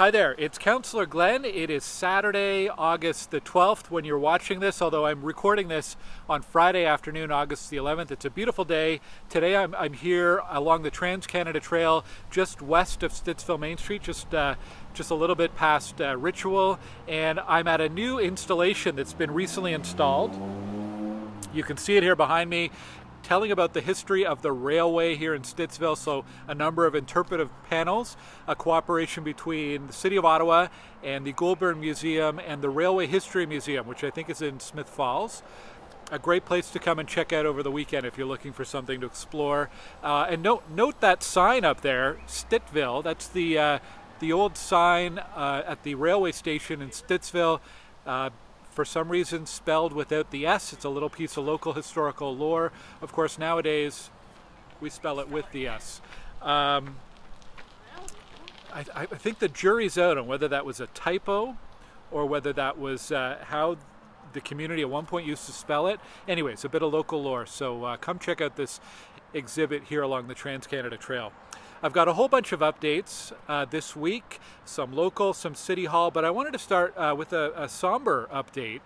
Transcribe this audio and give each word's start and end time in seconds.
Hi 0.00 0.10
there, 0.10 0.34
it's 0.38 0.56
Councillor 0.56 1.04
Glen. 1.04 1.44
It 1.44 1.68
is 1.68 1.84
Saturday, 1.84 2.70
August 2.70 3.30
the 3.30 3.40
12th 3.42 3.90
when 3.90 4.06
you're 4.06 4.18
watching 4.18 4.60
this, 4.60 4.80
although 4.80 5.04
I'm 5.04 5.22
recording 5.22 5.68
this 5.68 5.94
on 6.26 6.40
Friday 6.40 6.86
afternoon, 6.86 7.30
August 7.30 7.68
the 7.68 7.76
11th. 7.76 8.10
It's 8.10 8.24
a 8.24 8.30
beautiful 8.30 8.64
day. 8.64 9.02
Today 9.28 9.56
I'm, 9.56 9.74
I'm 9.74 9.92
here 9.92 10.40
along 10.48 10.84
the 10.84 10.90
Trans-Canada 10.90 11.60
Trail 11.60 12.02
just 12.30 12.62
west 12.62 13.02
of 13.02 13.12
Stittsville 13.12 13.60
Main 13.60 13.76
Street, 13.76 14.02
just, 14.02 14.34
uh, 14.34 14.54
just 14.94 15.10
a 15.10 15.14
little 15.14 15.36
bit 15.36 15.54
past 15.54 16.00
uh, 16.00 16.16
Ritual, 16.16 16.78
and 17.06 17.38
I'm 17.40 17.68
at 17.68 17.82
a 17.82 17.90
new 17.90 18.18
installation 18.18 18.96
that's 18.96 19.12
been 19.12 19.32
recently 19.32 19.74
installed. 19.74 20.34
You 21.52 21.62
can 21.62 21.76
see 21.76 21.98
it 21.98 22.02
here 22.02 22.16
behind 22.16 22.48
me 22.48 22.70
telling 23.22 23.52
about 23.52 23.74
the 23.74 23.80
history 23.80 24.24
of 24.24 24.42
the 24.42 24.52
railway 24.52 25.16
here 25.16 25.34
in 25.34 25.42
Stittsville. 25.42 25.96
So 25.96 26.24
a 26.46 26.54
number 26.54 26.86
of 26.86 26.94
interpretive 26.94 27.50
panels, 27.68 28.16
a 28.46 28.54
cooperation 28.54 29.24
between 29.24 29.86
the 29.86 29.92
City 29.92 30.16
of 30.16 30.24
Ottawa 30.24 30.68
and 31.02 31.26
the 31.26 31.32
Goulbourn 31.32 31.80
Museum 31.80 32.38
and 32.38 32.62
the 32.62 32.70
Railway 32.70 33.06
History 33.06 33.46
Museum, 33.46 33.86
which 33.86 34.04
I 34.04 34.10
think 34.10 34.28
is 34.30 34.42
in 34.42 34.60
Smith 34.60 34.88
Falls. 34.88 35.42
A 36.12 36.18
great 36.18 36.44
place 36.44 36.70
to 36.70 36.80
come 36.80 36.98
and 36.98 37.08
check 37.08 37.32
out 37.32 37.46
over 37.46 37.62
the 37.62 37.70
weekend 37.70 38.04
if 38.04 38.18
you're 38.18 38.26
looking 38.26 38.52
for 38.52 38.64
something 38.64 39.00
to 39.00 39.06
explore. 39.06 39.70
Uh, 40.02 40.26
and 40.28 40.42
note, 40.42 40.64
note 40.68 41.00
that 41.00 41.22
sign 41.22 41.64
up 41.64 41.82
there, 41.82 42.18
Stittville. 42.26 43.04
That's 43.04 43.28
the 43.28 43.58
uh, 43.58 43.78
the 44.18 44.32
old 44.32 44.56
sign 44.56 45.18
uh, 45.18 45.62
at 45.66 45.82
the 45.82 45.94
railway 45.94 46.32
station 46.32 46.82
in 46.82 46.90
Stittsville. 46.90 47.60
For 48.80 48.86
some 48.86 49.10
reason 49.10 49.44
spelled 49.44 49.92
without 49.92 50.30
the 50.30 50.46
S. 50.46 50.72
It's 50.72 50.86
a 50.86 50.88
little 50.88 51.10
piece 51.10 51.36
of 51.36 51.44
local 51.44 51.74
historical 51.74 52.34
lore. 52.34 52.72
Of 53.02 53.12
course, 53.12 53.38
nowadays 53.38 54.08
we 54.80 54.88
spell 54.88 55.20
it 55.20 55.28
with 55.28 55.44
the 55.52 55.66
S. 55.66 56.00
Um, 56.40 56.96
I, 58.72 58.86
I, 58.94 59.04
think 59.04 59.38
the 59.38 59.48
jury's 59.48 59.98
out 59.98 60.16
on 60.16 60.26
whether 60.26 60.48
that 60.48 60.64
was 60.64 60.80
a 60.80 60.86
typo 60.86 61.58
or 62.10 62.24
whether 62.24 62.54
that 62.54 62.78
was 62.78 63.12
uh, 63.12 63.44
how 63.48 63.76
the 64.32 64.40
community 64.40 64.80
at 64.80 64.88
one 64.88 65.04
point 65.04 65.26
used 65.26 65.44
to 65.44 65.52
spell 65.52 65.86
it. 65.86 66.00
Anyways, 66.26 66.64
a 66.64 66.70
bit 66.70 66.82
of 66.82 66.90
local 66.90 67.22
lore. 67.22 67.44
So 67.44 67.84
uh, 67.84 67.96
come 67.98 68.18
check 68.18 68.40
out 68.40 68.56
this 68.56 68.80
exhibit 69.34 69.84
here 69.90 70.00
along 70.00 70.28
the 70.28 70.34
Trans-Canada 70.34 70.96
Trail. 70.96 71.34
I've 71.82 71.94
got 71.94 72.08
a 72.08 72.12
whole 72.12 72.28
bunch 72.28 72.52
of 72.52 72.60
updates 72.60 73.32
uh, 73.48 73.64
this 73.64 73.96
week, 73.96 74.38
some 74.66 74.92
local, 74.92 75.32
some 75.32 75.54
city 75.54 75.86
hall, 75.86 76.10
but 76.10 76.26
I 76.26 76.30
wanted 76.30 76.52
to 76.52 76.58
start 76.58 76.94
uh, 76.94 77.14
with 77.16 77.32
a, 77.32 77.54
a, 77.56 77.70
somber 77.70 78.28
update. 78.30 78.82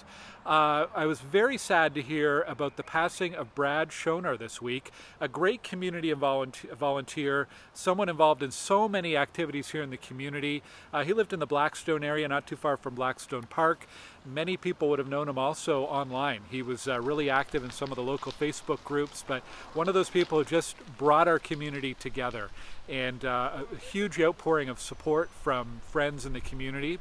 Uh, 0.47 0.89
I 0.95 1.07
was 1.07 1.21
very 1.21 1.57
sad 1.57 1.95
to 1.95 2.03
hear 2.03 2.43
about 2.43 2.77
the 2.77 2.83
passing 2.83 3.35
of 3.35 3.55
Brad 3.55 3.89
Schoenherr 3.89 4.39
this 4.39 4.61
week, 4.61 4.91
a 5.19 5.27
great 5.27 5.63
community 5.63 6.13
volunteer, 6.13 7.49
someone 7.73 8.11
involved 8.11 8.43
in 8.43 8.51
so 8.51 8.87
many 8.87 9.17
activities 9.17 9.71
here 9.71 9.83
in 9.83 9.89
the 9.89 9.97
community. 9.97 10.63
Uh, 10.93 11.03
he 11.03 11.15
lived 11.15 11.33
in 11.33 11.41
the 11.41 11.47
Blackstone 11.47 12.05
area, 12.05 12.29
not 12.29 12.47
too 12.47 12.57
far 12.57 12.77
from 12.77 12.95
Blackstone 12.95 13.45
Park. 13.45 13.87
Many 14.27 14.59
people 14.59 14.91
would 14.91 14.99
have 14.99 15.09
known 15.09 15.31
him 15.31 15.39
also 15.39 15.85
online. 15.85 16.43
He 16.51 16.61
was 16.61 16.87
uh, 16.87 17.01
really 17.01 17.31
active 17.31 17.65
in 17.65 17.71
some 17.71 17.91
of 17.91 17.97
the 17.97 18.03
local 18.03 18.31
Facebook 18.31 18.85
groups, 18.85 19.25
but 19.27 19.43
one 19.73 19.89
of 19.89 19.95
those 19.95 20.11
people 20.11 20.37
who 20.37 20.45
just 20.45 20.77
brought 20.99 21.27
our 21.27 21.39
community 21.39 21.95
together 21.95 22.51
and 22.87 23.25
uh, 23.25 23.63
a 23.73 23.77
huge 23.77 24.21
outpouring 24.21 24.69
of 24.69 24.79
support 24.79 25.31
from 25.31 25.81
friends 25.91 26.27
in 26.27 26.35
the 26.35 26.41
community. 26.41 26.99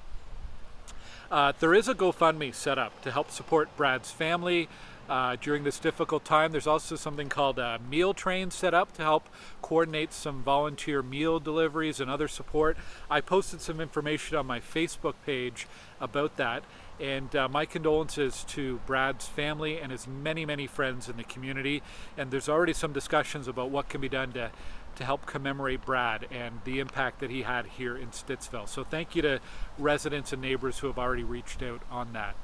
Uh, 1.31 1.53
there 1.59 1.73
is 1.73 1.87
a 1.87 1.95
GoFundMe 1.95 2.53
set 2.53 2.77
up 2.77 3.01
to 3.01 3.11
help 3.11 3.31
support 3.31 3.75
Brad's 3.75 4.11
family 4.11 4.69
uh, 5.09 5.35
during 5.41 5.63
this 5.63 5.79
difficult 5.79 6.23
time. 6.23 6.51
There's 6.51 6.67
also 6.67 6.95
something 6.95 7.29
called 7.29 7.59
a 7.59 7.79
meal 7.89 8.13
train 8.13 8.51
set 8.51 8.73
up 8.73 8.93
to 8.93 9.01
help 9.01 9.27
coordinate 9.61 10.13
some 10.13 10.43
volunteer 10.43 11.01
meal 11.01 11.39
deliveries 11.39 11.99
and 11.99 12.09
other 12.09 12.27
support. 12.27 12.77
I 13.09 13.21
posted 13.21 13.61
some 13.61 13.81
information 13.81 14.37
on 14.37 14.45
my 14.45 14.59
Facebook 14.59 15.15
page 15.25 15.67
about 15.99 16.37
that. 16.37 16.63
And 16.99 17.35
uh, 17.35 17.49
my 17.49 17.65
condolences 17.65 18.43
to 18.49 18.79
Brad's 18.85 19.27
family 19.27 19.79
and 19.79 19.91
his 19.91 20.07
many, 20.07 20.45
many 20.45 20.67
friends 20.67 21.09
in 21.09 21.17
the 21.17 21.23
community. 21.23 21.81
And 22.17 22.29
there's 22.29 22.47
already 22.47 22.73
some 22.73 22.93
discussions 22.93 23.47
about 23.47 23.71
what 23.71 23.89
can 23.89 23.99
be 23.99 24.09
done 24.09 24.31
to 24.33 24.51
to 24.95 25.05
help 25.05 25.25
commemorate 25.25 25.85
Brad 25.85 26.27
and 26.31 26.59
the 26.65 26.79
impact 26.79 27.19
that 27.19 27.29
he 27.29 27.43
had 27.43 27.65
here 27.65 27.97
in 27.97 28.09
Stittsville. 28.09 28.67
So 28.67 28.83
thank 28.83 29.15
you 29.15 29.21
to 29.23 29.39
residents 29.77 30.33
and 30.33 30.41
neighbors 30.41 30.79
who 30.79 30.87
have 30.87 30.97
already 30.97 31.23
reached 31.23 31.61
out 31.61 31.81
on 31.89 32.13
that. 32.13 32.35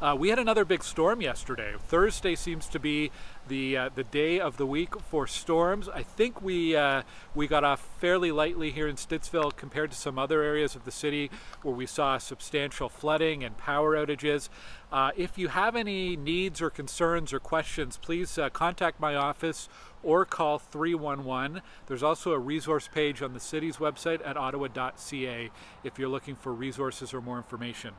Uh, 0.00 0.16
we 0.18 0.30
had 0.30 0.38
another 0.38 0.64
big 0.64 0.82
storm 0.82 1.20
yesterday. 1.20 1.74
Thursday 1.78 2.34
seems 2.34 2.66
to 2.68 2.78
be 2.78 3.10
the 3.48 3.76
uh, 3.76 3.90
the 3.94 4.04
day 4.04 4.40
of 4.40 4.56
the 4.56 4.64
week 4.64 4.98
for 4.98 5.26
storms. 5.26 5.90
I 5.90 6.02
think 6.02 6.40
we 6.40 6.74
uh, 6.74 7.02
we 7.34 7.46
got 7.46 7.64
off 7.64 7.86
fairly 7.98 8.32
lightly 8.32 8.70
here 8.70 8.88
in 8.88 8.96
Stittsville 8.96 9.54
compared 9.54 9.90
to 9.90 9.96
some 9.98 10.18
other 10.18 10.42
areas 10.42 10.74
of 10.74 10.86
the 10.86 10.90
city 10.90 11.30
where 11.60 11.74
we 11.74 11.84
saw 11.84 12.16
substantial 12.16 12.88
flooding 12.88 13.44
and 13.44 13.58
power 13.58 13.94
outages. 13.94 14.48
Uh, 14.90 15.10
if 15.18 15.36
you 15.36 15.48
have 15.48 15.76
any 15.76 16.16
needs 16.16 16.62
or 16.62 16.70
concerns 16.70 17.30
or 17.34 17.38
questions, 17.38 17.98
please 17.98 18.38
uh, 18.38 18.48
contact 18.48 19.00
my 19.00 19.14
office 19.14 19.68
or 20.02 20.24
call 20.24 20.58
311. 20.58 21.60
There's 21.88 22.02
also 22.02 22.32
a 22.32 22.38
resource 22.38 22.88
page 22.88 23.20
on 23.20 23.34
the 23.34 23.40
city's 23.40 23.76
website 23.76 24.26
at 24.26 24.38
ottawa.ca 24.38 25.50
if 25.84 25.98
you're 25.98 26.08
looking 26.08 26.36
for 26.36 26.54
resources 26.54 27.12
or 27.12 27.20
more 27.20 27.36
information. 27.36 27.92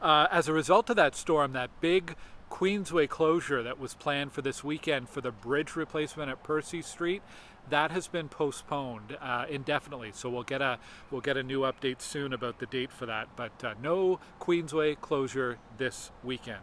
Uh, 0.00 0.26
as 0.30 0.48
a 0.48 0.52
result 0.52 0.90
of 0.90 0.96
that 0.96 1.14
storm, 1.14 1.52
that 1.52 1.70
big 1.80 2.16
Queensway 2.50 3.08
closure 3.08 3.62
that 3.62 3.78
was 3.78 3.94
planned 3.94 4.32
for 4.32 4.42
this 4.42 4.62
weekend 4.62 5.08
for 5.08 5.20
the 5.20 5.32
bridge 5.32 5.74
replacement 5.74 6.30
at 6.30 6.42
Percy 6.42 6.80
Street, 6.80 7.22
that 7.68 7.90
has 7.90 8.06
been 8.06 8.28
postponed 8.28 9.16
uh, 9.20 9.46
indefinitely. 9.48 10.12
So 10.14 10.30
we'll 10.30 10.44
get 10.44 10.62
a 10.62 10.78
we'll 11.10 11.20
get 11.20 11.36
a 11.36 11.42
new 11.42 11.60
update 11.60 12.00
soon 12.00 12.32
about 12.32 12.60
the 12.60 12.66
date 12.66 12.92
for 12.92 13.06
that. 13.06 13.28
But 13.34 13.64
uh, 13.64 13.74
no 13.82 14.20
Queensway 14.40 15.00
closure 15.00 15.58
this 15.76 16.12
weekend. 16.22 16.62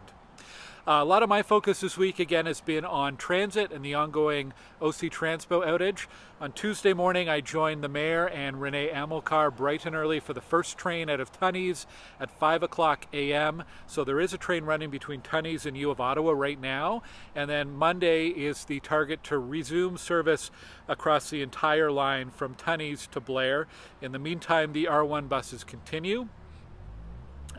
Uh, 0.86 1.00
a 1.00 1.04
lot 1.04 1.22
of 1.22 1.30
my 1.30 1.40
focus 1.40 1.80
this 1.80 1.96
week 1.96 2.18
again 2.18 2.44
has 2.44 2.60
been 2.60 2.84
on 2.84 3.16
transit 3.16 3.72
and 3.72 3.82
the 3.82 3.94
ongoing 3.94 4.52
OC 4.82 5.08
Transpo 5.08 5.66
outage. 5.66 6.06
On 6.42 6.52
Tuesday 6.52 6.92
morning, 6.92 7.26
I 7.26 7.40
joined 7.40 7.82
the 7.82 7.88
mayor 7.88 8.28
and 8.28 8.60
Renee 8.60 8.90
Amilcar 8.90 9.56
bright 9.56 9.86
and 9.86 9.96
early 9.96 10.20
for 10.20 10.34
the 10.34 10.42
first 10.42 10.76
train 10.76 11.08
out 11.08 11.20
of 11.20 11.32
Tunney's 11.32 11.86
at 12.20 12.30
5 12.30 12.64
o'clock 12.64 13.06
a.m. 13.14 13.64
So 13.86 14.04
there 14.04 14.20
is 14.20 14.34
a 14.34 14.38
train 14.38 14.64
running 14.64 14.90
between 14.90 15.22
Tunney's 15.22 15.64
and 15.64 15.74
U 15.74 15.90
of 15.90 16.02
Ottawa 16.02 16.32
right 16.32 16.60
now. 16.60 17.02
And 17.34 17.48
then 17.48 17.70
Monday 17.70 18.28
is 18.28 18.66
the 18.66 18.80
target 18.80 19.24
to 19.24 19.38
resume 19.38 19.96
service 19.96 20.50
across 20.86 21.30
the 21.30 21.40
entire 21.40 21.90
line 21.90 22.28
from 22.28 22.54
Tunney's 22.56 23.06
to 23.12 23.20
Blair. 23.20 23.68
In 24.02 24.12
the 24.12 24.18
meantime, 24.18 24.74
the 24.74 24.84
R1 24.84 25.30
buses 25.30 25.64
continue. 25.64 26.28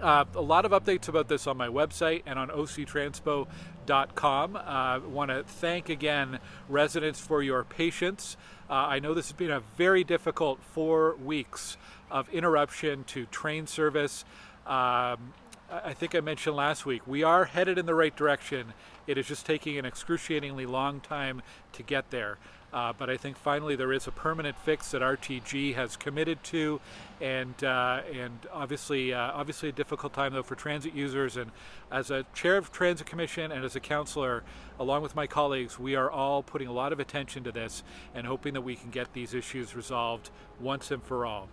Uh, 0.06 0.24
a 0.36 0.42
lot 0.42 0.66
of 0.66 0.72
updates 0.72 1.08
about 1.08 1.30
this 1.30 1.48
on 1.48 1.58
my 1.58 1.68
website 1.68 2.22
and 2.28 2.38
on 2.38 2.50
octranspo.com. 2.50 4.56
I 4.56 4.98
uh, 4.98 5.00
want 5.00 5.32
to 5.32 5.44
thank 5.44 5.90
again 5.90 6.38
residents 6.70 7.20
for 7.20 7.42
your 7.42 7.64
patience. 7.64 8.38
Uh, 8.70 8.74
I 8.74 9.00
know 9.00 9.16
this 9.16 9.30
has 9.30 9.34
been 9.34 9.50
a 9.50 9.62
very 9.78 10.04
difficult 10.04 10.62
four 10.62 11.16
weeks 11.16 11.78
of 12.12 12.30
interruption 12.30 13.04
to 13.06 13.26
train 13.26 13.66
service. 13.66 14.26
Um, 14.68 15.34
I 15.72 15.96
think 15.96 16.14
I 16.14 16.20
mentioned 16.20 16.56
last 16.56 16.86
week, 16.86 17.08
we 17.08 17.24
are 17.24 17.46
headed 17.46 17.80
in 17.80 17.88
the 17.88 17.96
right 17.96 18.16
direction. 18.16 18.74
It 19.08 19.18
is 19.18 19.26
just 19.26 19.48
taking 19.48 19.76
an 19.80 19.86
excruciatingly 19.86 20.68
long 20.68 21.00
time 21.00 21.42
to 21.74 21.82
get 21.82 22.12
there. 22.12 22.38
Uh, 22.76 22.92
but 22.92 23.10
I 23.10 23.16
think 23.16 23.38
finally 23.38 23.78
there 23.78 23.94
is 23.94 24.06
a 24.06 24.12
permanent 24.12 24.58
fix 24.58 24.92
that 24.92 25.02
RTG 25.02 25.76
has 25.76 25.96
committed 25.96 26.44
to, 26.44 26.82
and 27.22 27.64
uh, 27.64 28.02
and 28.14 28.38
obviously 28.52 29.14
uh, 29.14 29.32
obviously 29.34 29.70
a 29.70 29.72
difficult 29.72 30.12
time 30.12 30.34
though 30.34 30.44
for 30.44 30.56
transit 30.56 30.94
users. 30.94 31.38
And 31.38 31.52
as 31.90 32.12
a 32.12 32.26
chair 32.34 32.58
of 32.58 32.74
Transit 32.74 33.08
Commission 33.08 33.50
and 33.50 33.64
as 33.64 33.78
a 33.78 33.80
councillor, 33.80 34.44
along 34.78 35.04
with 35.04 35.16
my 35.16 35.26
colleagues, 35.26 35.80
we 35.80 35.96
are 35.96 36.12
all 36.12 36.44
putting 36.44 36.68
a 36.68 36.74
lot 36.74 36.92
of 36.92 37.00
attention 37.00 37.46
to 37.46 37.52
this 37.54 37.82
and 38.14 38.28
hoping 38.28 38.54
that 38.56 38.62
we 38.62 38.76
can 38.76 38.90
get 38.90 39.14
these 39.14 39.34
issues 39.34 39.74
resolved 39.74 40.30
once 40.60 40.92
and 40.92 41.02
for 41.02 41.26
all. 41.26 41.48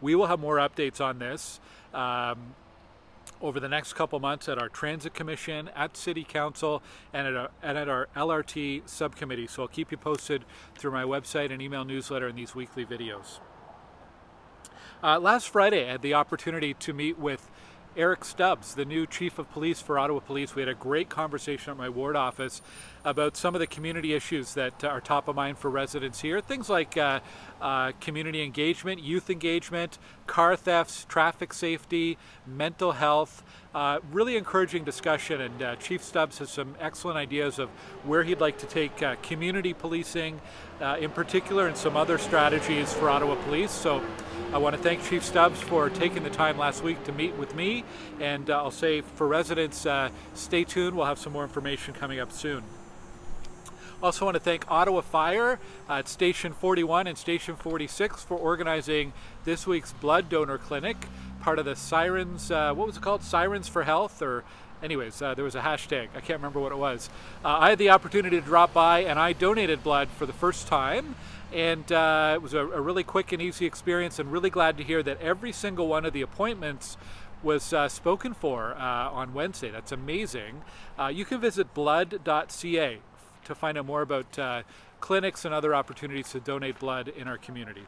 We 0.00 0.16
will 0.16 0.26
have 0.26 0.40
more 0.40 0.56
updates 0.56 1.00
on 1.00 1.20
this. 1.20 1.60
Um, 1.94 2.54
over 3.40 3.60
the 3.60 3.68
next 3.68 3.94
couple 3.94 4.18
months 4.20 4.48
at 4.48 4.58
our 4.58 4.68
Transit 4.68 5.14
Commission, 5.14 5.70
at 5.74 5.96
City 5.96 6.24
Council, 6.24 6.82
and 7.12 7.26
at, 7.26 7.36
our, 7.36 7.50
and 7.62 7.78
at 7.78 7.88
our 7.88 8.08
LRT 8.16 8.88
subcommittee. 8.88 9.46
So 9.46 9.62
I'll 9.62 9.68
keep 9.68 9.90
you 9.90 9.96
posted 9.96 10.44
through 10.76 10.92
my 10.92 11.04
website 11.04 11.52
and 11.52 11.62
email 11.62 11.84
newsletter 11.84 12.26
and 12.26 12.38
these 12.38 12.54
weekly 12.54 12.84
videos. 12.84 13.40
Uh, 15.02 15.18
last 15.20 15.48
Friday, 15.48 15.88
I 15.88 15.92
had 15.92 16.02
the 16.02 16.14
opportunity 16.14 16.74
to 16.74 16.92
meet 16.92 17.18
with 17.18 17.50
Eric 17.96 18.24
Stubbs, 18.24 18.74
the 18.74 18.84
new 18.84 19.06
chief 19.06 19.38
of 19.38 19.50
police 19.52 19.80
for 19.80 19.98
Ottawa 19.98 20.20
Police. 20.20 20.54
We 20.54 20.62
had 20.62 20.68
a 20.68 20.74
great 20.74 21.08
conversation 21.08 21.70
at 21.70 21.76
my 21.76 21.88
ward 21.88 22.16
office 22.16 22.62
about 23.04 23.36
some 23.36 23.54
of 23.54 23.60
the 23.60 23.66
community 23.66 24.14
issues 24.14 24.54
that 24.54 24.84
are 24.84 25.00
top 25.00 25.28
of 25.28 25.36
mind 25.36 25.58
for 25.58 25.70
residents 25.70 26.20
here. 26.20 26.40
Things 26.40 26.68
like 26.68 26.96
uh, 26.96 27.20
uh, 27.60 27.92
community 28.00 28.42
engagement, 28.42 29.02
youth 29.02 29.30
engagement, 29.30 29.98
car 30.26 30.54
thefts, 30.54 31.04
traffic 31.06 31.52
safety, 31.52 32.18
mental 32.46 32.92
health. 32.92 33.42
Uh, 33.78 34.00
really 34.10 34.36
encouraging 34.36 34.82
discussion, 34.82 35.40
and 35.40 35.62
uh, 35.62 35.76
Chief 35.76 36.02
Stubbs 36.02 36.38
has 36.38 36.50
some 36.50 36.74
excellent 36.80 37.16
ideas 37.16 37.60
of 37.60 37.68
where 38.02 38.24
he'd 38.24 38.40
like 38.40 38.58
to 38.58 38.66
take 38.66 39.04
uh, 39.04 39.14
community 39.22 39.72
policing, 39.72 40.40
uh, 40.80 40.96
in 40.98 41.12
particular, 41.12 41.68
and 41.68 41.76
some 41.76 41.96
other 41.96 42.18
strategies 42.18 42.92
for 42.92 43.08
Ottawa 43.08 43.36
Police. 43.44 43.70
So 43.70 44.02
I 44.52 44.58
want 44.58 44.74
to 44.74 44.82
thank 44.82 45.08
Chief 45.08 45.24
Stubbs 45.24 45.60
for 45.60 45.90
taking 45.90 46.24
the 46.24 46.30
time 46.30 46.58
last 46.58 46.82
week 46.82 47.04
to 47.04 47.12
meet 47.12 47.36
with 47.36 47.54
me, 47.54 47.84
and 48.18 48.50
uh, 48.50 48.56
I'll 48.56 48.72
say 48.72 49.00
for 49.00 49.28
residents, 49.28 49.86
uh, 49.86 50.10
stay 50.34 50.64
tuned. 50.64 50.96
We'll 50.96 51.06
have 51.06 51.20
some 51.20 51.32
more 51.32 51.44
information 51.44 51.94
coming 51.94 52.18
up 52.18 52.32
soon. 52.32 52.64
Also 54.00 54.24
want 54.24 54.36
to 54.36 54.40
thank 54.40 54.64
Ottawa 54.68 55.00
Fire 55.00 55.58
at 55.88 56.08
Station 56.08 56.52
41 56.52 57.08
and 57.08 57.18
Station 57.18 57.56
46 57.56 58.22
for 58.22 58.36
organizing 58.36 59.12
this 59.44 59.66
week's 59.66 59.92
blood 59.92 60.28
donor 60.28 60.56
clinic, 60.56 60.96
part 61.48 61.58
of 61.58 61.64
the 61.64 61.74
Sirens, 61.74 62.50
uh, 62.50 62.74
what 62.74 62.86
was 62.86 62.98
it 62.98 63.02
called? 63.02 63.22
Sirens 63.22 63.68
for 63.68 63.82
Health 63.82 64.20
or 64.20 64.44
anyways, 64.82 65.22
uh, 65.22 65.32
there 65.32 65.46
was 65.46 65.54
a 65.54 65.62
hashtag. 65.62 66.08
I 66.14 66.20
can't 66.20 66.40
remember 66.40 66.60
what 66.60 66.72
it 66.72 66.76
was. 66.76 67.08
Uh, 67.42 67.56
I 67.56 67.70
had 67.70 67.78
the 67.78 67.88
opportunity 67.88 68.38
to 68.38 68.44
drop 68.44 68.74
by 68.74 68.98
and 69.04 69.18
I 69.18 69.32
donated 69.32 69.82
blood 69.82 70.10
for 70.10 70.26
the 70.26 70.34
first 70.34 70.66
time. 70.66 71.14
And 71.50 71.90
uh, 71.90 72.32
it 72.34 72.42
was 72.42 72.52
a, 72.52 72.58
a, 72.58 72.82
really 72.82 73.02
quick 73.02 73.32
and 73.32 73.40
easy 73.40 73.64
experience, 73.64 74.18
and 74.18 74.30
really 74.30 74.50
glad 74.50 74.76
to 74.76 74.84
hear 74.84 75.02
that 75.02 75.22
every 75.22 75.50
single 75.50 75.88
one 75.88 76.04
of 76.04 76.12
the 76.12 76.20
appointments 76.20 76.98
was 77.42 77.72
uh, 77.72 77.88
spoken 77.88 78.34
for 78.34 78.74
uh, 78.74 79.08
on 79.08 79.32
Wednesday. 79.32 79.70
That's 79.70 79.90
amazing. 79.90 80.60
Uh, 80.98 81.06
you 81.06 81.24
can 81.24 81.40
visit 81.40 81.72
blood.ca 81.72 82.98
to 83.46 83.54
find 83.54 83.78
out 83.78 83.86
more 83.86 84.02
about 84.02 84.66
clinics 85.00 85.46
and 85.46 85.54
other 85.54 85.74
opportunities 85.74 86.30
to 86.32 86.40
donate 86.40 86.78
blood 86.78 87.08
in 87.08 87.26
our 87.26 87.38
community. 87.38 87.86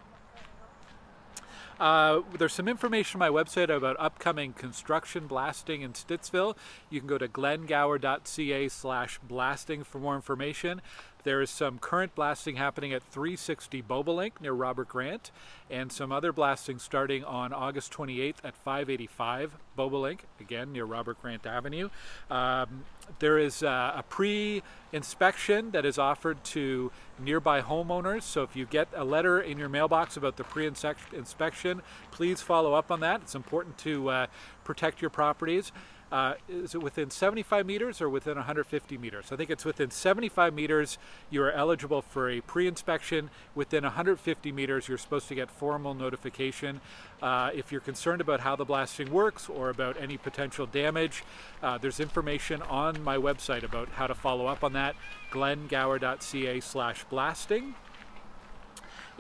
Uh, 1.81 2.21
there's 2.37 2.53
some 2.53 2.69
information 2.69 3.23
on 3.23 3.33
my 3.33 3.43
website 3.43 3.75
about 3.75 3.97
upcoming 3.99 4.53
construction 4.53 5.27
blasting 5.27 5.81
in 5.81 5.95
Stittsville. 5.95 6.55
You 6.91 7.01
can 7.01 7.09
go 7.09 7.17
to 7.17 7.27
glengower.ca 7.27 8.69
slash 8.69 9.19
blasting 9.27 9.83
for 9.83 9.99
more 9.99 10.15
information. 10.15 10.83
There 11.25 11.43
is 11.43 11.51
some 11.51 11.79
current 11.79 12.15
blasting 12.15 12.57
happening 12.57 12.93
at 12.93 13.03
360 13.03 13.83
Bobolink 13.83 14.33
near 14.41 14.53
Robert 14.53 14.89
Grant, 14.89 15.31
and 15.71 15.93
some 15.93 16.13
other 16.13 16.33
blasting 16.33 16.79
starting 16.79 17.25
on 17.25 17.53
August 17.53 17.93
28th 17.93 18.37
at 18.43 18.57
585 18.57 19.57
Bobolink, 19.77 20.21
again 20.41 20.73
near 20.73 20.85
Robert 20.85 21.21
Grant 21.21 21.47
Avenue. 21.47 21.91
Um, 22.31 22.85
there 23.19 23.39
is 23.39 23.63
uh, 23.63 23.93
a 23.97 24.03
pre 24.03 24.63
inspection 24.93 25.71
that 25.73 25.85
is 25.85 25.99
offered 25.99 26.43
to 26.45 26.91
nearby 27.19 27.61
homeowners. 27.61 28.23
So 28.23 28.43
if 28.43 28.57
you 28.57 28.67
get 28.67 28.89
a 28.95 29.05
letter 29.05 29.41
in 29.41 29.59
your 29.59 29.69
mailbox 29.69 30.17
about 30.17 30.37
the 30.37 30.45
pre 30.45 30.67
inspection, 30.67 31.83
please 32.11 32.41
follow 32.41 32.75
up 32.75 32.91
on 32.91 33.01
that. 33.01 33.23
It's 33.23 33.35
important 33.35 33.79
to 33.79 34.09
uh, 34.09 34.27
protect 34.65 35.01
your 35.01 35.11
properties. 35.11 35.73
Uh, 36.11 36.35
is 36.49 36.75
it 36.75 36.83
within 36.83 37.09
75 37.09 37.67
meters 37.67 38.01
or 38.01 38.09
within 38.09 38.35
150 38.35 38.99
meters? 38.99 39.27
I 39.31 39.37
think 39.37 39.51
it's 39.51 39.65
within 39.65 39.91
75 39.91 40.53
meters 40.53 40.99
you 41.31 41.43
are 41.43 41.53
eligible 41.53 42.03
for 42.03 42.29
a 42.29 42.41
pre-inspection. 42.41 43.31
Within 43.55 43.85
150 43.85 44.53
meters 44.53 44.89
you're 44.89 44.99
supposed 44.99 45.29
to 45.29 45.35
get 45.35 45.51
formal 45.51 45.95
notification. 45.95 46.81
Uh, 47.23 47.51
if 47.55 47.71
you're 47.71 47.81
concerned 47.81 48.21
about 48.21 48.41
how 48.41 48.57
the 48.57 48.65
blasting 48.65 49.13
works 49.13 49.49
or 49.49 49.71
about 49.71 49.97
any 50.01 50.17
potential 50.17 50.67
damage, 50.67 51.23
uh, 51.63 51.79
there's 51.79 52.01
information 52.01 52.61
on 52.63 53.03
my 53.05 53.17
website 53.17 53.63
about 53.63 53.89
how 53.91 54.07
to 54.07 54.15
follow 54.15 54.47
up 54.47 54.65
on 54.65 54.73
that, 54.73 54.97
glengower.ca 55.31 56.61
slash 56.61 57.05
blasting. 57.05 57.75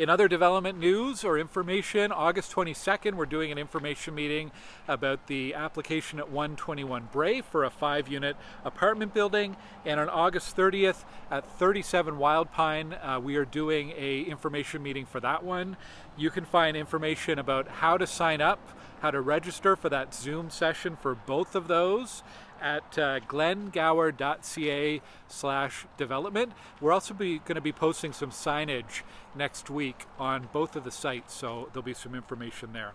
In 0.00 0.08
other 0.08 0.29
development 0.29 0.79
news 0.79 1.25
or 1.25 1.38
information, 1.38 2.11
August 2.11 2.52
22nd, 2.52 3.17
we're 3.17 3.26
doing 3.26 3.52
an 3.52 3.58
information 3.58 4.14
meeting 4.14 4.50
about 4.88 5.26
the 5.26 5.52
application 5.52 6.19
at 6.19 6.31
121 6.31 7.11
Brae 7.12 7.43
for 7.43 7.64
a 7.64 7.70
five 7.70 8.08
unit 8.08 8.35
apartment 8.64 9.12
building. 9.12 9.58
And 9.85 10.00
on 10.00 10.08
August 10.08 10.56
30th 10.56 11.05
at 11.31 11.44
37 11.58 12.14
Wildpine, 12.14 12.99
uh, 13.06 13.20
we 13.20 13.37
are 13.37 13.44
doing 13.44 13.93
a 13.94 14.23
information 14.23 14.82
meeting 14.82 15.05
for 15.05 15.20
that 15.20 15.44
one. 15.44 15.76
You 16.17 16.31
can 16.31 16.47
find 16.47 16.79
information 16.79 17.38
about 17.38 17.69
how 17.69 17.99
to 17.99 18.06
sign 18.06 18.41
up, 18.41 18.70
how 19.02 19.11
to 19.11 19.20
register 19.20 19.76
for 19.76 19.91
that 19.91 20.14
Zoom 20.14 20.49
session 20.49 20.97
for 20.97 21.14
both 21.14 21.55
of 21.55 21.69
those 21.69 22.23
at 22.61 22.99
uh, 22.99 23.21
glengower.ca 23.21 25.01
slash 25.29 25.87
development. 25.97 26.53
We're 26.81 26.93
also 26.93 27.15
going 27.15 27.41
to 27.47 27.61
be 27.61 27.73
posting 27.73 28.12
some 28.12 28.31
signage 28.31 29.03
next 29.35 29.71
week 29.71 30.07
on 30.19 30.49
both 30.53 30.77
of 30.77 30.85
the 30.85 30.91
sites, 30.91 31.35
so 31.35 31.69
there'll 31.73 31.85
be 31.85 31.95
some 31.95 32.15
information 32.15 32.73
there. 32.73 32.93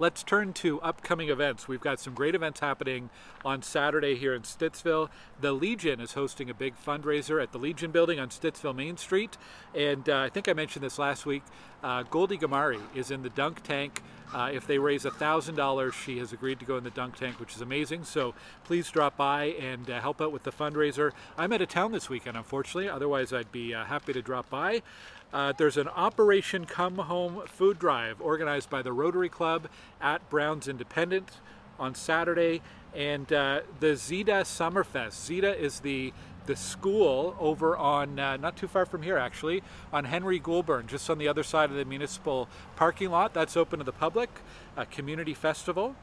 Let's 0.00 0.22
turn 0.22 0.52
to 0.54 0.80
upcoming 0.80 1.28
events. 1.28 1.66
We've 1.66 1.80
got 1.80 1.98
some 1.98 2.14
great 2.14 2.36
events 2.36 2.60
happening 2.60 3.10
on 3.44 3.62
Saturday 3.62 4.14
here 4.14 4.32
in 4.32 4.42
Stittsville. 4.42 5.08
The 5.40 5.50
Legion 5.50 6.00
is 6.00 6.12
hosting 6.12 6.48
a 6.48 6.54
big 6.54 6.74
fundraiser 6.76 7.42
at 7.42 7.50
the 7.50 7.58
Legion 7.58 7.90
Building 7.90 8.20
on 8.20 8.28
Stittsville 8.28 8.76
Main 8.76 8.96
Street. 8.96 9.36
And 9.74 10.08
uh, 10.08 10.20
I 10.20 10.28
think 10.28 10.48
I 10.48 10.52
mentioned 10.52 10.84
this 10.84 11.00
last 11.00 11.26
week. 11.26 11.42
Uh, 11.82 12.04
Goldie 12.04 12.38
Ghamari 12.38 12.80
is 12.94 13.10
in 13.10 13.22
the 13.22 13.30
dunk 13.30 13.64
tank. 13.64 14.00
Uh, 14.34 14.50
if 14.52 14.66
they 14.66 14.78
raise 14.78 15.04
$1,000, 15.04 15.92
she 15.92 16.18
has 16.18 16.32
agreed 16.32 16.58
to 16.60 16.66
go 16.66 16.76
in 16.76 16.84
the 16.84 16.90
dunk 16.90 17.16
tank, 17.16 17.40
which 17.40 17.54
is 17.54 17.60
amazing. 17.60 18.04
So 18.04 18.34
please 18.64 18.90
drop 18.90 19.16
by 19.16 19.44
and 19.60 19.88
uh, 19.88 20.00
help 20.00 20.20
out 20.20 20.32
with 20.32 20.42
the 20.42 20.52
fundraiser. 20.52 21.12
I'm 21.36 21.52
out 21.52 21.62
of 21.62 21.68
town 21.68 21.92
this 21.92 22.10
weekend, 22.10 22.36
unfortunately. 22.36 22.88
Otherwise, 22.88 23.32
I'd 23.32 23.50
be 23.52 23.74
uh, 23.74 23.84
happy 23.84 24.12
to 24.12 24.22
drop 24.22 24.50
by. 24.50 24.82
Uh, 25.32 25.52
there's 25.56 25.76
an 25.76 25.88
Operation 25.88 26.64
Come 26.64 26.96
Home 26.96 27.42
food 27.46 27.78
drive 27.78 28.20
organized 28.20 28.70
by 28.70 28.82
the 28.82 28.92
Rotary 28.92 29.28
Club 29.28 29.68
at 30.00 30.28
Browns 30.30 30.68
Independent 30.68 31.32
on 31.78 31.94
Saturday. 31.94 32.60
And 32.94 33.30
uh, 33.32 33.60
the 33.80 33.88
Zida 33.88 34.42
Summerfest. 34.42 35.12
Zida 35.12 35.56
is 35.58 35.80
the 35.80 36.12
the 36.48 36.56
school 36.56 37.36
over 37.38 37.76
on, 37.76 38.18
uh, 38.18 38.38
not 38.38 38.56
too 38.56 38.66
far 38.66 38.86
from 38.86 39.02
here 39.02 39.18
actually, 39.18 39.62
on 39.92 40.06
Henry 40.06 40.38
Goulburn, 40.38 40.86
just 40.88 41.08
on 41.10 41.18
the 41.18 41.28
other 41.28 41.42
side 41.42 41.70
of 41.70 41.76
the 41.76 41.84
municipal 41.84 42.48
parking 42.74 43.10
lot. 43.10 43.34
That's 43.34 43.56
open 43.56 43.78
to 43.78 43.84
the 43.84 43.92
public, 43.92 44.30
a 44.76 44.86
community 44.86 45.34
festival. 45.34 45.94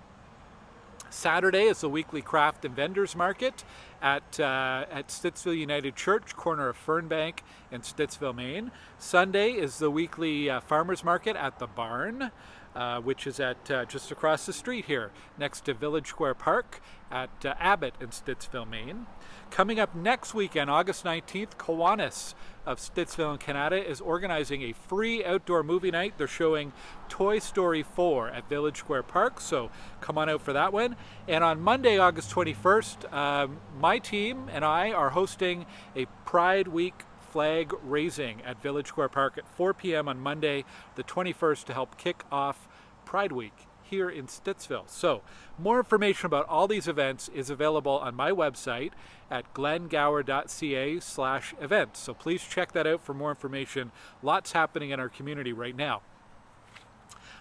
Saturday 1.09 1.63
is 1.63 1.81
the 1.81 1.89
weekly 1.89 2.21
craft 2.21 2.63
and 2.63 2.75
vendors 2.75 3.15
market 3.15 3.63
at, 4.01 4.39
uh, 4.39 4.85
at 4.91 5.07
Stittsville 5.07 5.57
United 5.57 5.95
Church, 5.95 6.35
corner 6.35 6.69
of 6.69 6.77
Fernbank 6.77 7.39
and 7.71 7.81
Stittsville, 7.81 8.35
Main. 8.35 8.71
Sunday 8.99 9.51
is 9.51 9.79
the 9.79 9.89
weekly 9.89 10.49
uh, 10.49 10.59
farmers 10.59 11.03
market 11.03 11.35
at 11.35 11.57
the 11.57 11.67
barn. 11.67 12.31
Uh, 12.75 12.99
which 12.99 13.25
is 13.25 13.39
at 13.39 13.71
uh, 13.71 13.85
just 13.85 14.11
across 14.11 14.45
the 14.45 14.51
street 14.51 14.83
here, 14.83 15.09
next 15.37 15.63
to 15.63 15.73
Village 15.73 16.07
Square 16.07 16.33
Park 16.33 16.81
at 17.09 17.29
uh, 17.45 17.53
Abbott 17.57 17.93
in 18.01 18.09
Stittsville, 18.09 18.69
Main. 18.69 19.05
Coming 19.49 19.79
up 19.79 19.95
next 19.95 20.33
weekend, 20.33 20.69
August 20.69 21.05
19th, 21.05 21.51
Kiwanis 21.57 22.33
of 22.65 22.79
Stittsville 22.79 23.31
and 23.31 23.39
Canada 23.39 23.77
is 23.77 24.01
organizing 24.01 24.61
a 24.63 24.73
free 24.73 25.23
outdoor 25.23 25.63
movie 25.63 25.91
night. 25.91 26.15
They're 26.17 26.27
showing 26.27 26.73
Toy 27.07 27.39
Story 27.39 27.81
4 27.81 28.31
at 28.31 28.49
Village 28.49 28.79
Square 28.79 29.03
Park, 29.03 29.39
so 29.39 29.71
come 30.01 30.17
on 30.17 30.27
out 30.27 30.41
for 30.41 30.51
that 30.51 30.73
one. 30.73 30.97
And 31.29 31.45
on 31.45 31.61
Monday, 31.61 31.97
August 31.97 32.29
21st, 32.31 33.13
um, 33.13 33.59
my 33.79 33.99
team 33.99 34.49
and 34.51 34.65
I 34.65 34.91
are 34.91 35.11
hosting 35.11 35.65
a 35.95 36.07
Pride 36.25 36.67
Week 36.67 37.05
flag 37.35 37.73
raising 37.83 38.41
at 38.43 38.61
Village 38.61 38.87
Square 38.87 39.09
Park 39.09 39.37
at 39.37 39.47
4 39.55 39.73
p.m. 39.73 40.07
on 40.07 40.19
Monday, 40.19 40.63
the 40.95 41.03
21st, 41.03 41.65
to 41.65 41.73
help 41.73 41.97
kick 41.97 42.23
off 42.31 42.67
Pride 43.05 43.31
Week 43.31 43.53
here 43.83 44.09
in 44.09 44.27
Stittsville. 44.27 44.89
So, 44.89 45.21
more 45.57 45.77
information 45.77 46.25
about 46.25 46.47
all 46.49 46.67
these 46.67 46.87
events 46.87 47.29
is 47.33 47.49
available 47.49 47.99
on 47.99 48.15
my 48.15 48.31
website 48.31 48.91
at 49.29 49.53
glengower.ca 49.53 50.99
slash 50.99 51.53
events. 51.61 51.99
So 51.99 52.13
please 52.13 52.43
check 52.43 52.71
that 52.73 52.87
out 52.87 53.01
for 53.01 53.13
more 53.13 53.29
information. 53.29 53.91
Lots 54.21 54.51
happening 54.51 54.89
in 54.89 54.99
our 54.99 55.09
community 55.09 55.53
right 55.53 55.75
now. 55.75 56.01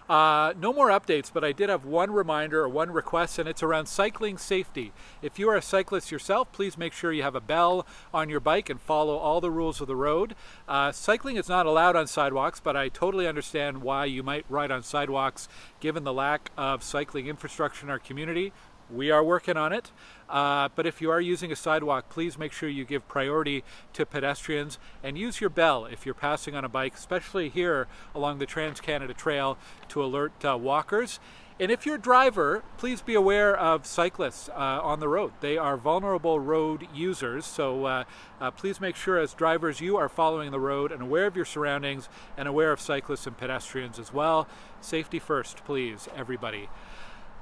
Uh, 0.07 0.53
no 0.59 0.71
more 0.71 0.89
updates, 0.89 1.31
but 1.33 1.43
I 1.43 1.51
did 1.51 1.69
have 1.69 1.83
one 1.83 2.11
reminder 2.11 2.61
or 2.61 2.69
one 2.69 2.91
request, 2.91 3.39
and 3.39 3.49
it's 3.49 3.63
around 3.63 3.87
cycling 3.87 4.37
safety. 4.37 4.93
If 5.23 5.39
you 5.39 5.49
are 5.49 5.55
a 5.55 5.61
cyclist 5.63 6.11
yourself, 6.11 6.51
please 6.51 6.77
make 6.77 6.93
sure 6.93 7.11
you 7.11 7.23
have 7.23 7.33
a 7.33 7.41
bell 7.41 7.87
on 8.13 8.29
your 8.29 8.39
bike 8.39 8.69
and 8.69 8.79
follow 8.79 9.17
all 9.17 9.41
the 9.41 9.49
rules 9.49 9.81
of 9.81 9.87
the 9.87 9.95
road. 9.95 10.35
Uh, 10.67 10.91
cycling 10.91 11.37
is 11.37 11.49
not 11.49 11.65
allowed 11.65 11.95
on 11.95 12.05
sidewalks, 12.05 12.59
but 12.59 12.75
I 12.75 12.89
totally 12.89 13.27
understand 13.27 13.81
why 13.81 14.05
you 14.05 14.21
might 14.21 14.45
ride 14.47 14.69
on 14.69 14.83
sidewalks 14.83 15.49
given 15.79 16.03
the 16.03 16.13
lack 16.13 16.51
of 16.55 16.83
cycling 16.83 17.25
infrastructure 17.25 17.83
in 17.83 17.89
our 17.89 17.99
community. 17.99 18.53
We 18.93 19.11
are 19.11 19.23
working 19.23 19.57
on 19.57 19.73
it. 19.73 19.91
Uh, 20.29 20.69
but 20.75 20.85
if 20.85 21.01
you 21.01 21.11
are 21.11 21.21
using 21.21 21.51
a 21.51 21.55
sidewalk, 21.55 22.09
please 22.09 22.37
make 22.37 22.51
sure 22.51 22.67
you 22.67 22.85
give 22.85 23.07
priority 23.07 23.63
to 23.93 24.05
pedestrians 24.05 24.79
and 25.03 25.17
use 25.17 25.39
your 25.39 25.49
bell 25.49 25.85
if 25.85 26.05
you're 26.05 26.15
passing 26.15 26.55
on 26.55 26.65
a 26.65 26.69
bike, 26.69 26.95
especially 26.95 27.49
here 27.49 27.87
along 28.13 28.39
the 28.39 28.45
Trans 28.45 28.81
Canada 28.81 29.13
Trail 29.13 29.57
to 29.89 30.03
alert 30.03 30.33
uh, 30.43 30.57
walkers. 30.57 31.19
And 31.57 31.71
if 31.71 31.85
you're 31.85 31.95
a 31.95 32.01
driver, 32.01 32.63
please 32.77 33.01
be 33.01 33.13
aware 33.13 33.55
of 33.55 33.85
cyclists 33.85 34.49
uh, 34.49 34.81
on 34.83 34.99
the 34.99 35.07
road. 35.07 35.31
They 35.39 35.57
are 35.57 35.77
vulnerable 35.77 36.37
road 36.37 36.85
users, 36.93 37.45
so 37.45 37.85
uh, 37.85 38.03
uh, 38.41 38.51
please 38.51 38.81
make 38.81 38.97
sure 38.97 39.17
as 39.17 39.33
drivers 39.33 39.79
you 39.79 39.95
are 39.95 40.09
following 40.09 40.51
the 40.51 40.59
road 40.59 40.91
and 40.91 41.01
aware 41.01 41.27
of 41.27 41.35
your 41.37 41.45
surroundings 41.45 42.09
and 42.35 42.49
aware 42.49 42.73
of 42.73 42.81
cyclists 42.81 43.25
and 43.25 43.37
pedestrians 43.37 43.99
as 43.99 44.11
well. 44.11 44.49
Safety 44.81 45.17
first, 45.17 45.63
please, 45.63 46.09
everybody. 46.13 46.67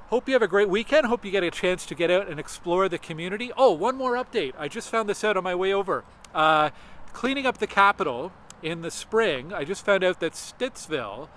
Hope 0.08 0.28
you 0.28 0.34
have 0.34 0.42
a 0.42 0.48
great 0.48 0.68
weekend. 0.68 1.06
Hope 1.06 1.24
you 1.24 1.30
get 1.30 1.42
a 1.42 1.50
chance 1.50 1.86
to 1.86 1.94
get 1.94 2.10
out 2.10 2.28
and 2.28 2.38
explore 2.38 2.88
the 2.88 2.98
community. 2.98 3.50
Oh, 3.56 3.72
one 3.72 3.96
more 3.96 4.12
update. 4.14 4.52
I 4.58 4.68
just 4.68 4.90
found 4.90 5.08
this 5.08 5.24
out 5.24 5.36
on 5.36 5.42
my 5.42 5.54
way 5.54 5.72
over. 5.72 6.04
Uh, 6.34 6.70
cleaning 7.12 7.46
up 7.46 7.58
the 7.58 7.66
Capital 7.66 8.30
in 8.62 8.82
the 8.82 8.90
spring, 8.90 9.52
I 9.52 9.64
just 9.64 9.84
found 9.84 10.04
out 10.04 10.20
that 10.20 10.32
Stittsville 10.32 11.28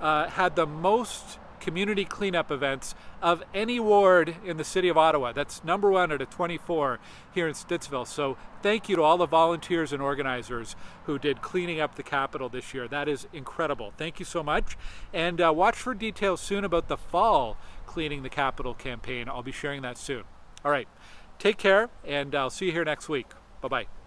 uh, 0.00 0.28
had 0.28 0.54
the 0.54 0.66
most 0.66 1.38
community 1.60 2.04
cleanup 2.04 2.50
events 2.50 2.94
of 3.20 3.42
any 3.52 3.78
ward 3.78 4.36
in 4.44 4.56
the 4.56 4.64
city 4.64 4.88
of 4.88 4.96
Ottawa. 4.96 5.32
That's 5.32 5.62
number 5.64 5.90
one 5.90 6.12
out 6.12 6.22
of 6.22 6.30
24 6.30 6.98
here 7.34 7.48
in 7.48 7.54
Stittsville. 7.54 8.06
So 8.06 8.36
thank 8.62 8.88
you 8.88 8.96
to 8.96 9.02
all 9.02 9.18
the 9.18 9.26
volunteers 9.26 9.92
and 9.92 10.02
organizers 10.02 10.76
who 11.04 11.18
did 11.18 11.42
cleaning 11.42 11.80
up 11.80 11.96
the 11.96 12.02
Capital 12.02 12.48
this 12.48 12.72
year. 12.72 12.88
That 12.88 13.08
is 13.08 13.26
incredible. 13.32 13.92
Thank 13.96 14.18
you 14.18 14.24
so 14.24 14.42
much. 14.42 14.76
And 15.12 15.40
uh, 15.40 15.52
watch 15.54 15.76
for 15.76 15.94
details 15.94 16.40
soon 16.40 16.64
about 16.64 16.88
the 16.88 16.96
fall 16.96 17.56
cleaning 17.86 18.22
the 18.22 18.30
Capital 18.30 18.74
campaign. 18.74 19.28
I'll 19.28 19.42
be 19.42 19.52
sharing 19.52 19.82
that 19.82 19.98
soon. 19.98 20.24
All 20.64 20.70
right. 20.70 20.88
Take 21.38 21.56
care, 21.56 21.88
and 22.04 22.34
I'll 22.34 22.50
see 22.50 22.66
you 22.66 22.72
here 22.72 22.84
next 22.84 23.08
week. 23.08 23.28
Bye 23.60 23.68
bye. 23.68 23.97